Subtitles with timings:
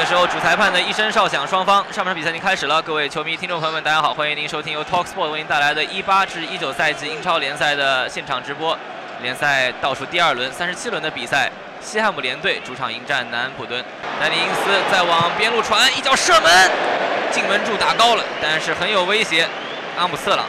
[0.00, 2.80] 个时候，主裁判的一声哨响，双方上半场比赛已经开始了。
[2.80, 8.74] 各位球迷、听众朋友们，大家好，欢迎您收听由 Talksport 为您带来的18至19赛季英超联赛的现场直播。
[9.20, 11.52] 联赛倒数第二轮，三十七轮的比赛，
[11.82, 13.84] 西汉姆联队主场迎战南安普敦。
[14.18, 16.70] 丹尼因斯再往边路传，一脚射门，
[17.30, 19.46] 进门柱打高了，但是很有威胁。
[19.98, 20.46] 阿姆瑟朗，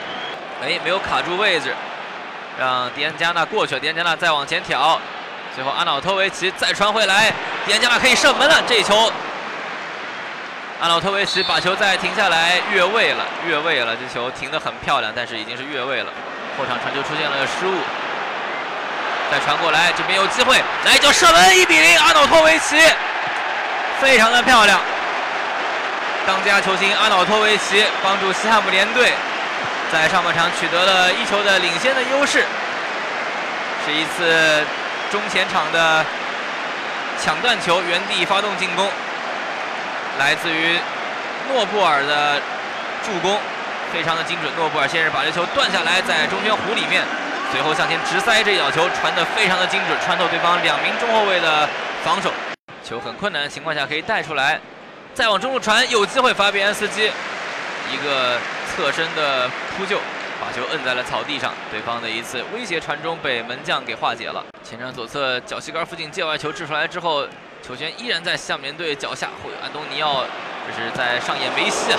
[0.63, 1.75] 哎，没有卡住位置，
[2.57, 3.81] 让迪安加纳过去了。
[3.81, 4.97] 迪安加纳再往前挑。
[5.54, 7.33] 最后，阿瑙托维奇再传回来，
[7.65, 8.63] 迪安加纳可以射门了。
[8.65, 9.11] 这一球，
[10.82, 13.95] 阿瑙托维奇把球再停下来越位了，越位了。
[13.95, 16.12] 这球停得很漂亮，但是已经是越位了。
[16.58, 17.77] 后场传球出现了失误，
[19.30, 21.99] 再传过来，这边有机会，来一脚射门，一比零。
[21.99, 22.75] 阿瑙托维奇
[24.02, 24.80] 非常的漂亮，
[26.25, 29.13] 当家球星阿瑙托维奇帮助西汉姆联队
[29.94, 32.44] 在上半场取得了一球的领先的优势，
[33.86, 34.66] 是一次。
[35.11, 36.05] 中前场的
[37.22, 38.89] 抢断球，原地发动进攻，
[40.21, 40.77] 来自于
[41.49, 42.39] 诺布尔的
[43.03, 43.39] 助攻，
[43.91, 44.53] 非常的精准。
[44.55, 47.03] 诺布尔先是把这球断下来，在中圈弧里面，
[47.52, 51.67] 随后向前直塞这脚球，传得非常的精准，穿透对方两名中后卫的
[52.03, 52.31] 防守。
[52.83, 54.61] 球很困难的情况下可以带出来，
[55.16, 57.09] 再往中路传，有机会，法比安斯基
[57.92, 58.38] 一个
[58.69, 59.99] 侧身的扑救。
[60.39, 64.45] 把球摁在了草地上，对方的一次威胁传中被门将给化解了。
[64.64, 67.27] 前场左侧脚膝杆附近界外球掷出来之后，
[67.72, 69.30] 球权依然在象联队脚下。
[69.41, 70.25] 会有安东尼奥，
[70.67, 71.97] 这是在上演梅西啊，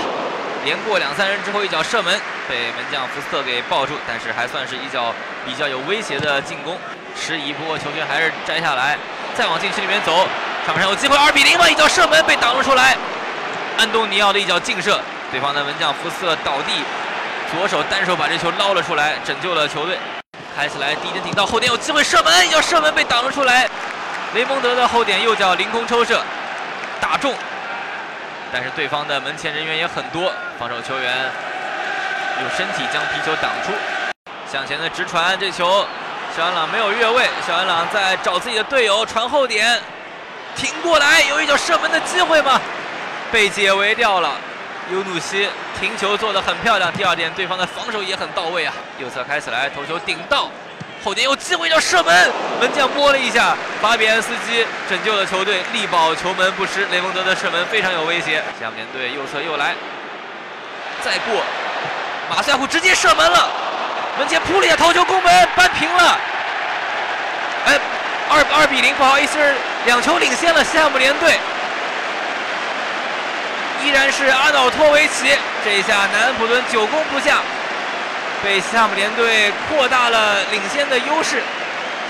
[0.63, 2.13] 连过两三人之后一脚射门，
[2.47, 5.11] 被门将福斯特给抱住，但是还算是一脚
[5.43, 6.77] 比较有威胁的进攻。
[7.17, 8.99] 迟疑，不过球权还是摘下来，
[9.33, 10.27] 再往禁区里面走，
[10.67, 12.95] 场上有机会二比零嘛，一脚射门被挡了出来。
[13.79, 15.01] 安东尼奥的一脚劲射，
[15.31, 16.83] 对方的门将福斯特倒地。
[17.51, 19.97] 左手单手把这球捞了出来，拯救了球队。
[20.55, 23.67] 开起来，第一点顶到后点有机会射门，要射门被挡了出来。
[24.33, 26.19] 雷蒙德的后点右脚凌空抽射，
[26.99, 27.33] 打中。
[28.51, 31.29] 但是对方的门前人员也很多，防守球员
[32.41, 33.71] 用身体将皮球挡出。
[34.51, 35.85] 向前的直传，这球
[36.35, 39.79] 小安朗没有越位，小安朗在找自己的队友传后点，
[40.55, 42.59] 挺过来，有一脚射门的机会吗？
[43.31, 44.31] 被解围掉了。
[44.91, 45.47] 尤努西
[45.79, 46.91] 停球做得很漂亮。
[46.91, 48.73] 第二点，对方的防守也很到位啊。
[48.97, 50.49] 右侧开起来，头球顶到，
[51.03, 52.31] 后点有机会要射门，
[52.61, 56.85] 门将摸了一下，巴比安斯基拯救了球队，力保球门不失。
[56.91, 58.41] 雷蒙德的射门非常有威胁。
[58.57, 59.75] 下面队右侧又来，
[61.03, 61.43] 再过，
[62.29, 63.49] 马赛虎直接射门了，
[64.17, 66.17] 门前扑了一下头球攻门，扳平了。
[67.65, 67.79] 哎，
[68.29, 69.37] 二二比零，不好意思，
[69.85, 71.37] 两球领先了西汉姆联队。
[73.83, 77.39] 依然是阿瑙托维奇，这一下南安普敦久攻不下，
[78.43, 81.41] 被西汉姆联队扩大了领先的优势。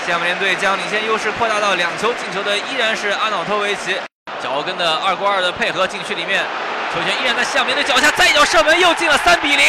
[0.04, 3.96] 西汉姆联队将领先优势扩大到两球，进球的依然是阿瑙托维奇。
[4.42, 6.42] 脚跟的二过二的配合，禁区里面，
[6.92, 9.64] 球权依然在西汉姆联队脚下，再一脚射门又进了三比零。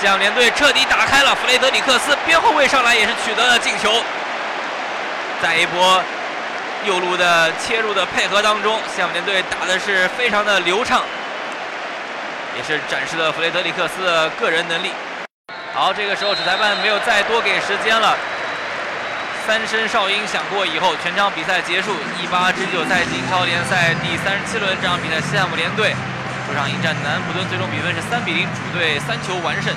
[0.00, 4.02] 西汉姆联队彻底打开了，弗雷德里克斯边后卫上来也是取得了进球。
[5.42, 6.02] 在一波
[6.86, 11.02] 右路的切入的配合当中，西汉姆联队打的是非常的流畅。
[12.56, 14.90] 也是展示了弗雷德里克斯的个人能力。
[15.78, 18.16] 好，这个时候主裁判没有再多给时间了。
[19.46, 21.94] 三声哨音响过以后，全场比赛结束。
[22.20, 25.94] 一八至九赛季英超联赛第三十七轮，这场比赛西汉姆联队
[26.48, 29.72] 主场迎战南安普敦，最终比分是三比零，主队三球完胜。